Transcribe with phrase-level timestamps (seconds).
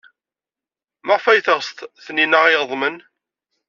[1.05, 1.67] Maɣef ay teɣs
[2.03, 2.97] Taninna iɣeḍmen?